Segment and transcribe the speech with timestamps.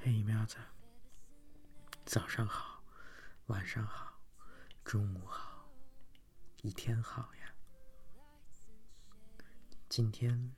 [0.00, 0.56] 嘿，喵子，
[2.06, 2.80] 早上好，
[3.46, 4.16] 晚上好，
[4.84, 5.68] 中午好，
[6.62, 7.52] 一天好呀。
[9.88, 10.54] 今天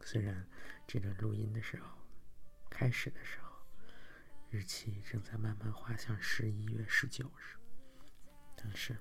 [0.00, 0.44] 虽然
[0.88, 1.86] 这个录音的时候，
[2.68, 3.64] 开始的时候，
[4.50, 7.56] 日期正在慢慢滑向十一月十九日，
[8.56, 8.96] 但是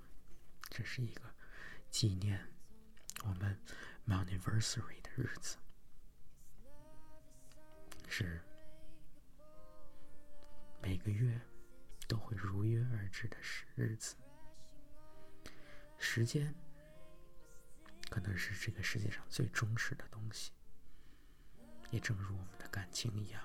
[0.69, 1.23] 这是一个
[1.89, 2.53] 纪念
[3.23, 3.59] 我们
[4.05, 5.57] anniversary 的日子，
[8.07, 8.39] 是。
[10.85, 11.41] 每个月
[12.07, 14.15] 都会如约而至的时日子，
[15.97, 16.53] 时间
[18.07, 20.51] 可能是这个世界上最忠实的东西，
[21.89, 23.41] 也正如我们的感情一样，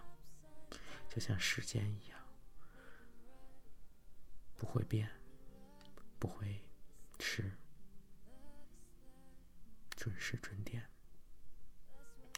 [1.09, 2.21] 就像时间一样，
[4.59, 5.11] 不会变，
[6.19, 6.63] 不会
[7.19, 7.51] 迟，
[9.97, 10.87] 准时准点，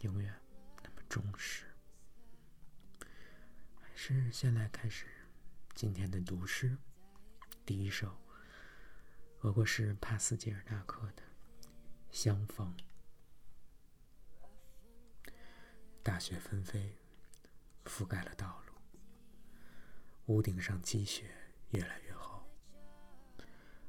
[0.03, 0.33] 永远
[0.81, 1.72] 那么忠实。
[4.05, 5.07] 是，先来开始
[5.77, 6.77] 今天的读诗。
[7.65, 8.19] 第一首，
[9.43, 11.23] 俄国诗人帕斯捷尔纳克的
[12.11, 12.77] 《相逢》。
[16.03, 16.99] 大雪纷飞，
[17.85, 18.73] 覆盖了道路，
[20.27, 21.33] 屋顶上积雪
[21.69, 22.45] 越来越厚。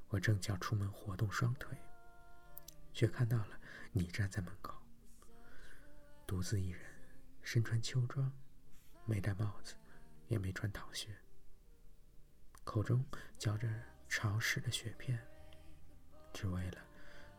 [0.09, 1.75] 我正巧出门活动双腿，
[2.93, 3.59] 却看到了
[3.91, 4.79] 你站在门口，
[6.27, 6.83] 独自一人，
[7.41, 8.31] 身穿秋装，
[9.05, 9.73] 没戴帽子。
[10.33, 11.15] 也没穿逃靴，
[12.63, 13.05] 口中
[13.37, 13.69] 嚼着
[14.09, 15.23] 潮湿的雪片，
[16.33, 16.81] 只为了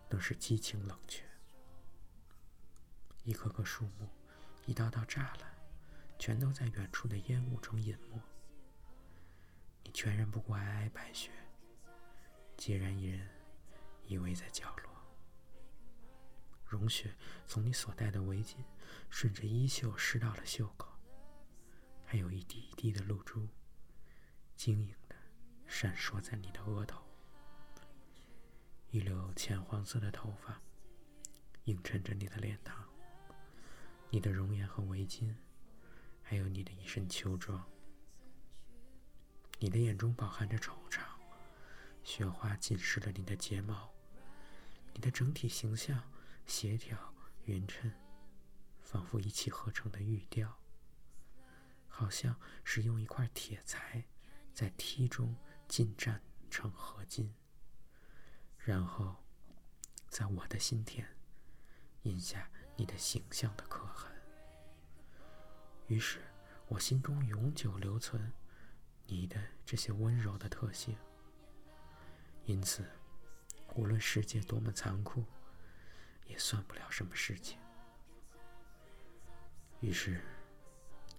[0.09, 1.25] 能使激情冷却。
[3.25, 4.09] 一棵棵树木，
[4.65, 5.53] 一道道栅栏，
[6.20, 8.22] 全都在远处的烟雾中隐没。
[9.83, 11.33] 你全然不顾皑皑白雪，
[12.56, 13.28] 孑然一人，
[14.06, 14.95] 依偎在角落。
[16.65, 17.17] 融雪
[17.48, 18.59] 从你所戴的围巾
[19.10, 20.94] 顺着衣袖湿到了袖口。
[22.04, 23.48] 还有一滴一滴的露珠，
[24.56, 25.16] 晶莹的
[25.66, 27.03] 闪烁在你的额头。
[28.91, 30.60] 一绺浅黄色的头发
[31.65, 32.88] 映衬着你的脸庞，
[34.10, 35.34] 你的容颜和围巾，
[36.22, 37.69] 还有你的一身秋装。
[39.59, 41.00] 你的眼中饱含着惆怅，
[42.04, 43.91] 雪花浸湿了你的睫毛。
[44.92, 46.00] 你的整体形象
[46.47, 46.97] 协调
[47.47, 47.91] 匀称，
[48.82, 50.56] 仿佛一气呵成的玉雕。
[51.97, 52.34] 好像
[52.65, 54.05] 是用一块铁材
[54.53, 55.32] 在梯中
[55.69, 57.32] 进站成合金，
[58.59, 59.15] 然后
[60.09, 61.06] 在我的心田
[62.03, 64.12] 印下你的形象的刻痕。
[65.87, 66.21] 于是
[66.66, 68.33] 我心中永久留存
[69.06, 70.97] 你的这些温柔的特性。
[72.44, 72.84] 因此，
[73.77, 75.25] 无论世界多么残酷，
[76.27, 77.56] 也算不了什么事情。
[79.81, 80.21] 于是。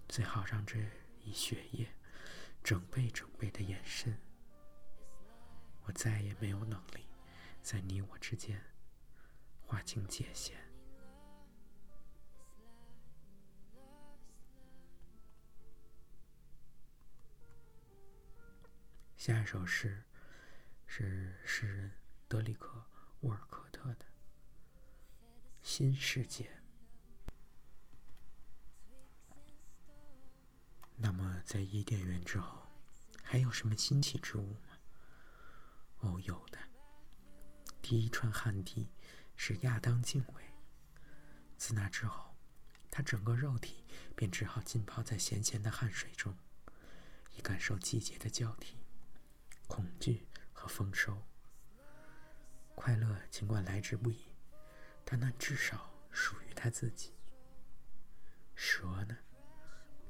[0.08, 0.78] 最好让这
[1.24, 1.88] 一血液
[2.62, 4.16] 整倍整倍的延伸。
[5.84, 7.06] 我再也没有能力
[7.62, 8.60] 在你我之间
[9.60, 10.56] 划清界限。
[19.16, 20.04] 下一首诗
[20.86, 21.90] 是诗人
[22.28, 22.78] 德里克·
[23.22, 24.04] 沃尔科特的
[25.62, 26.44] 《新世界》。
[31.06, 32.66] 那么，在伊甸园之后，
[33.22, 34.76] 还有什么新奇之物吗？
[36.00, 36.58] 哦，有的。
[37.80, 38.90] 第一串汗滴
[39.36, 40.42] 使亚当敬畏。
[41.56, 42.34] 自那之后，
[42.90, 43.84] 他整个肉体
[44.16, 46.36] 便只好浸泡在咸咸的汗水中，
[47.36, 48.76] 以感受季节的交替、
[49.68, 51.22] 恐惧和丰收。
[52.74, 54.26] 快乐尽管来之不易，
[55.04, 57.12] 但那至少属于他自己。
[58.56, 59.16] 蛇呢？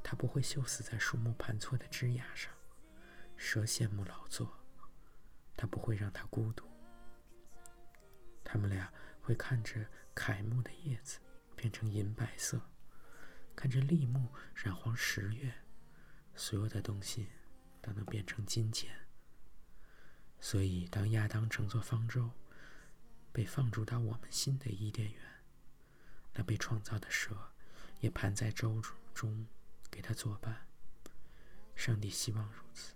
[0.08, 2.52] 它不会锈死在树木盘错的枝桠上，
[3.36, 4.56] 蛇羡慕劳作，
[5.56, 6.64] 它不会让它孤独。
[8.44, 11.18] 他们俩会看着楷木的叶子
[11.56, 12.60] 变成银白色，
[13.56, 15.52] 看着栎木染黄十月，
[16.36, 17.26] 所有的东西
[17.82, 18.96] 都能变成金钱。
[20.38, 22.30] 所以，当亚当乘坐方舟
[23.32, 25.20] 被放逐到我们新的伊甸园，
[26.32, 27.36] 那被创造的蛇
[27.98, 28.80] 也盘在舟
[29.12, 29.48] 中。
[29.96, 30.68] 给他作伴。
[31.74, 32.94] 上帝希望如此。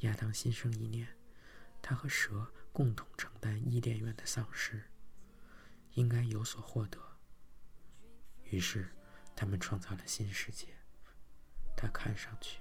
[0.00, 1.16] 亚当心生一念，
[1.80, 4.90] 他和蛇共同承担伊甸园的丧失，
[5.94, 7.00] 应该有所获得。
[8.44, 8.94] 于是，
[9.34, 10.76] 他们创造了新世界。
[11.74, 12.60] 它看上去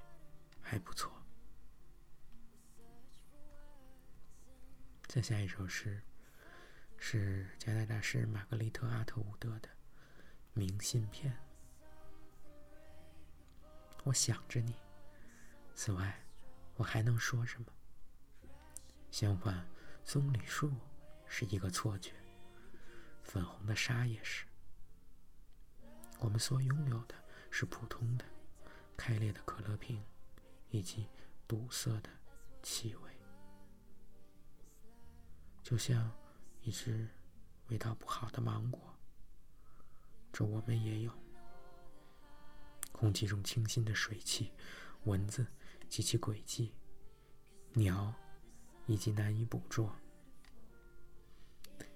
[0.61, 1.11] 还不错。
[5.07, 6.01] 再下一首诗，
[6.97, 9.67] 是加拿大诗人玛格丽特·阿特伍德的
[10.53, 11.33] 《明信片》。
[14.03, 14.75] 我想着你。
[15.73, 16.23] 此外，
[16.75, 17.67] 我还能说什么？
[19.09, 19.67] 相反，
[20.03, 20.71] 棕榈树
[21.25, 22.13] 是一个错觉，
[23.23, 24.45] 粉红的沙也是。
[26.19, 27.15] 我们所拥有的
[27.49, 28.25] 是普通的、
[28.95, 30.03] 开裂的可乐瓶，
[30.69, 31.07] 以及
[31.47, 32.09] 堵塞的
[32.61, 33.11] 气味，
[35.63, 36.11] 就像
[36.61, 37.07] 一只
[37.69, 38.95] 味道不好的芒果。
[40.31, 41.11] 这我们也有。
[43.01, 44.51] 空气中清新的水汽，
[45.05, 45.43] 蚊子
[45.89, 46.71] 及其轨迹，
[47.73, 48.13] 鸟
[48.85, 49.91] 以及难以捕捉。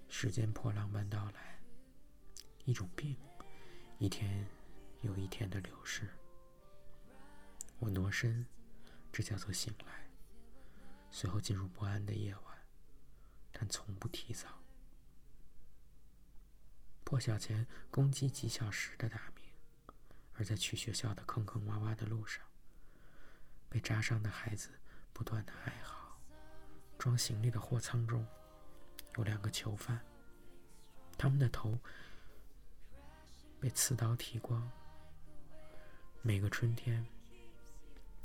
[0.09, 1.61] 时间破浪般到来，
[2.63, 3.15] 一种病，
[3.99, 4.47] 一天
[5.03, 6.09] 又一天的流逝。
[7.77, 8.43] 我挪身，
[9.11, 10.09] 这叫做醒来，
[11.11, 12.57] 随后进入不安的夜晚，
[13.51, 14.47] 但从不提早。
[17.03, 19.44] 破晓前公鸡几小时的打鸣，
[20.37, 22.43] 而在去学校的坑坑洼洼的路上，
[23.69, 24.69] 被扎伤的孩子
[25.13, 26.17] 不断的哀嚎。
[26.97, 28.25] 装行李的货舱中
[29.17, 29.99] 有两个囚犯，
[31.17, 31.79] 他们的头
[33.59, 34.69] 被刺刀剃光。
[36.21, 37.05] 每个春天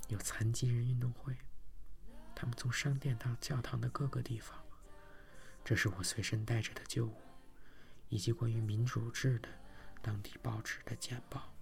[0.09, 1.37] 有残疾人运动会，
[2.35, 4.59] 他们从商店到教堂的各个地方。
[5.65, 7.15] 这是我随身带着的旧物。
[8.11, 9.49] 以及关于民主制的
[10.03, 11.55] 当地报纸的简报。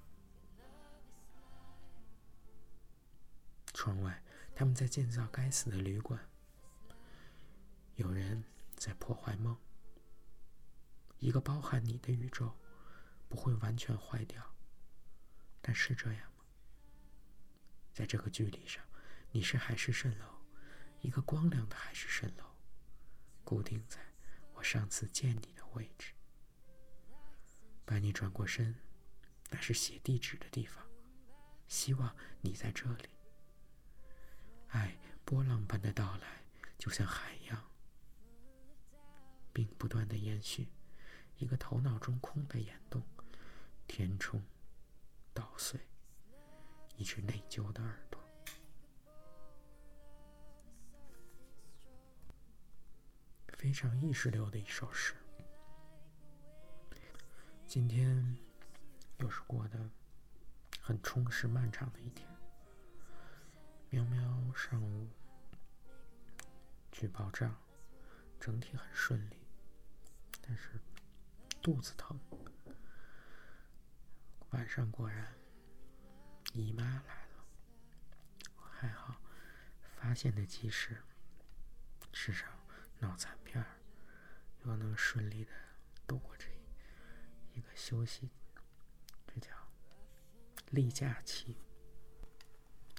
[3.72, 4.22] 窗外，
[4.54, 6.28] 他们在建造该死的旅馆。
[7.96, 8.44] 有人
[8.76, 9.56] 在破坏梦。
[11.18, 12.56] 一个包含你的宇宙
[13.28, 14.54] 不会完全坏掉，
[15.60, 16.44] 但是这样吗？
[17.92, 18.84] 在这个距离上，
[19.32, 20.26] 你是海市蜃楼，
[21.00, 22.44] 一个光亮的海市蜃楼，
[23.42, 23.98] 固定在
[24.54, 26.12] 我上次见你的位置。
[27.84, 28.76] 把你转过身，
[29.50, 30.86] 那是写地址的地方。
[31.66, 33.17] 希望你在这里。
[34.68, 36.42] 爱波浪般的到来，
[36.78, 37.64] 就像海洋，
[39.52, 40.68] 并不断的延续。
[41.38, 43.02] 一个头脑中空的眼洞，
[43.86, 44.42] 填充、
[45.32, 45.80] 捣碎，
[46.96, 48.20] 一只内疚的耳朵。
[53.56, 55.14] 非常意识流的一首诗。
[57.66, 58.36] 今天
[59.18, 59.90] 又是过得
[60.80, 62.37] 很充实、漫长的一天。
[63.90, 65.08] 喵喵上午
[66.92, 67.56] 去报账，
[68.38, 69.36] 整体很顺利，
[70.42, 70.78] 但是
[71.62, 72.20] 肚子疼。
[74.50, 75.34] 晚上果然
[76.52, 77.44] 姨妈来了，
[78.70, 79.18] 还好
[79.96, 81.02] 发现的及时，
[82.12, 82.46] 吃上
[82.98, 83.80] 脑残片儿，
[84.64, 85.52] 又能顺利的
[86.06, 86.46] 度过这。
[87.54, 88.28] 一个休息，
[89.26, 89.50] 这叫
[90.70, 91.56] 例假期。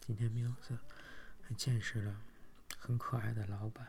[0.09, 0.75] 今天喵子
[1.43, 2.19] 还见识了
[2.79, 3.87] 很可爱的老板，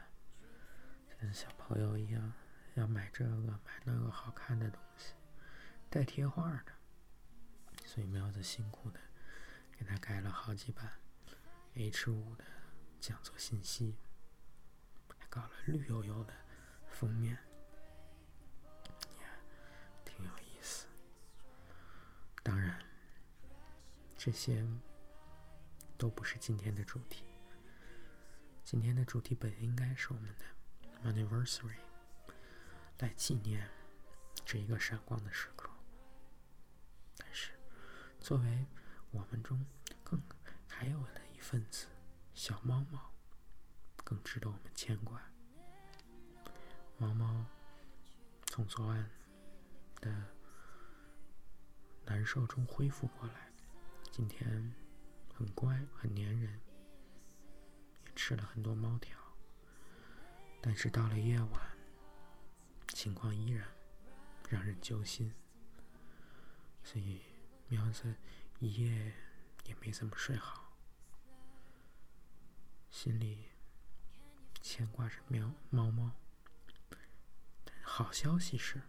[1.18, 2.34] 像小朋友一样
[2.74, 5.14] 要买这个买那个好看的东西，
[5.88, 6.72] 带贴画的。
[7.86, 9.00] 所以喵子辛苦的
[9.72, 10.92] 给他改了好几版
[11.72, 12.44] H 五的
[13.00, 13.96] 讲座信息，
[15.18, 16.34] 还搞了绿油油的
[16.86, 17.38] 封面。
[20.04, 20.86] 挺有意思
[22.42, 22.78] 当然，
[24.18, 24.62] 这些
[26.00, 27.24] 都不是今天的主题。
[28.64, 30.46] 今天的主题本应该是我们的
[31.04, 31.76] anniversary，
[33.00, 33.68] 来纪念
[34.42, 35.68] 这一个闪光的时刻。
[37.18, 37.50] 但是，
[38.18, 38.66] 作为
[39.10, 39.62] 我们中
[40.02, 40.18] 更
[40.66, 41.86] 还有的一份子，
[42.32, 43.12] 小猫猫
[44.02, 45.20] 更值得我们牵挂。
[46.96, 47.44] 猫猫
[48.46, 49.10] 从昨晚
[50.00, 50.10] 的。
[52.06, 53.52] 难受中恢复过来，
[54.10, 54.74] 今天
[55.40, 56.60] 很乖，很粘人，
[58.04, 59.18] 也吃了很多猫条。
[60.60, 61.78] 但是到了夜晚，
[62.88, 63.66] 情况依然
[64.50, 65.32] 让人揪心，
[66.84, 67.22] 所以
[67.68, 68.14] 喵子
[68.58, 69.14] 一夜
[69.64, 70.76] 也没怎么睡好，
[72.90, 73.46] 心里
[74.60, 76.10] 牵挂着喵猫猫。
[77.82, 78.82] 好消息是，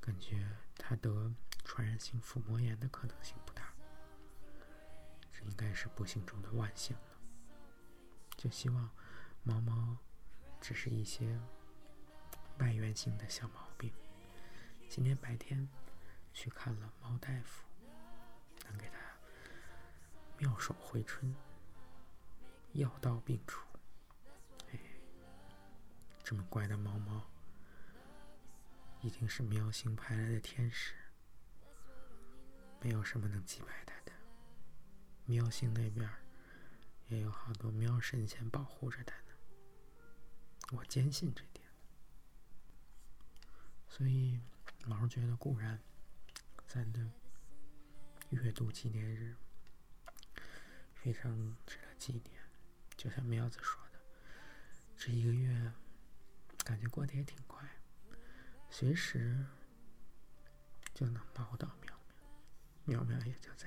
[0.00, 1.34] 感觉它得。
[1.64, 3.36] 传染性腹膜炎的可能性，
[5.62, 7.02] 该是不幸中的万幸了。
[8.36, 8.90] 就希望
[9.44, 9.96] 猫猫
[10.60, 11.38] 只是一些
[12.58, 13.92] 外源性的小毛病。
[14.88, 15.68] 今天白天
[16.32, 17.64] 去看了猫大夫，
[18.64, 18.98] 能给它
[20.38, 21.32] 妙手回春，
[22.72, 23.64] 药到病除。
[24.72, 24.78] 哎，
[26.24, 27.30] 这么乖的猫猫，
[29.00, 30.94] 一定是喵星派来的天使。
[32.80, 34.01] 没有什么能击败他。
[35.32, 36.06] 喵星那边
[37.08, 39.32] 也有好多喵神仙保护着他呢。
[40.72, 41.66] 我坚信这点，
[43.88, 44.38] 所以
[44.84, 45.80] 毛觉得固然
[46.66, 47.10] 咱的
[48.28, 49.34] 阅读纪念日
[50.94, 52.42] 非常值得纪念，
[52.94, 53.98] 就像喵子说的，
[54.98, 55.72] 这一个月
[56.62, 57.66] 感觉过得也挺快，
[58.68, 59.46] 随时
[60.92, 61.98] 就能抱到喵
[62.84, 63.66] 喵，喵喵也就在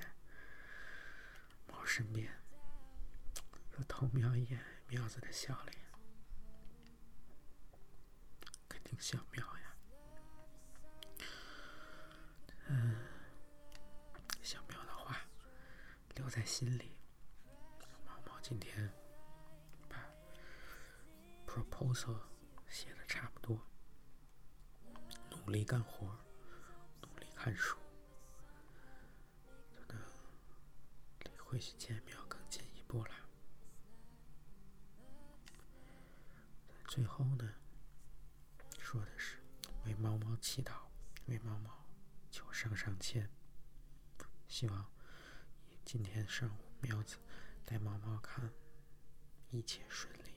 [1.86, 2.30] 身边，
[3.78, 5.78] 又偷瞄一眼喵子的笑脸。
[8.68, 9.76] 肯定小喵呀，
[12.66, 12.96] 嗯，
[14.42, 15.16] 小喵的话
[16.16, 16.96] 留在心里。
[18.04, 18.92] 毛毛今天
[19.88, 19.96] 把
[21.46, 22.18] proposal
[22.68, 23.58] 写的差不多，
[25.30, 26.06] 努力干活，
[27.00, 27.78] 努力看书，
[31.56, 33.10] 离回去见喵更进一步了。
[36.86, 37.50] 最后呢？
[38.78, 39.38] 说的是
[39.86, 40.72] 为猫猫祈祷，
[41.28, 41.86] 为猫猫
[42.30, 43.30] 求上上签。
[44.46, 44.86] 希望
[45.82, 47.16] 今天上午喵子
[47.64, 48.52] 带猫猫看，
[49.50, 50.34] 一切顺利。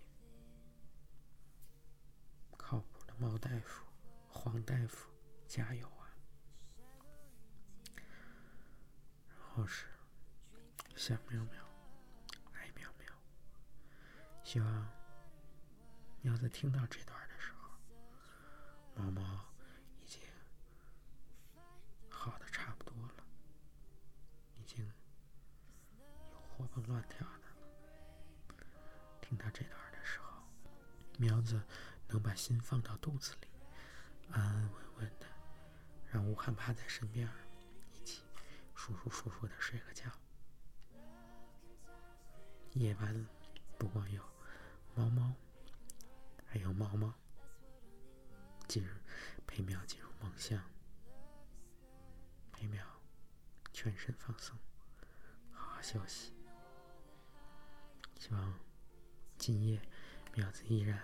[2.58, 3.86] 靠谱的猫大夫，
[4.30, 5.10] 黄大夫，
[5.50, 6.16] 加油啊！
[9.28, 9.86] 然后是
[11.00, 11.64] 小喵喵，
[12.52, 13.08] 爱喵喵。
[14.44, 14.86] 希望
[16.22, 17.70] 喵子听到这段的时候。
[18.96, 19.46] 猫猫
[20.02, 20.22] 已经
[22.10, 23.24] 好的差不多了，
[24.58, 24.92] 已经
[26.50, 28.66] 活蹦乱跳的。
[29.22, 30.44] 听到这段的时候，
[31.18, 31.64] 苗子
[32.10, 33.48] 能把心放到肚子里，
[34.32, 35.26] 安安稳稳的，
[36.12, 37.26] 让武汉趴在身边，
[37.94, 38.22] 一起
[38.76, 40.12] 舒舒服服的睡个觉。
[42.80, 43.28] 夜晚
[43.78, 44.24] 不光有
[44.96, 45.34] 猫猫，
[46.46, 47.14] 还有猫猫。
[48.70, 48.94] 进入
[49.46, 50.64] 陪苗进入梦乡，
[52.54, 52.82] 陪苗
[53.74, 54.58] 全身放松，
[55.52, 56.32] 好好休息。
[58.18, 58.58] 希望
[59.38, 59.82] 今夜
[60.34, 61.02] 苗子依然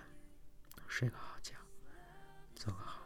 [0.77, 1.55] 能睡个好觉，
[2.55, 3.04] 做个好。